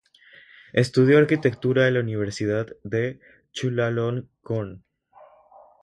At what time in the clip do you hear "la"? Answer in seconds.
1.93-1.99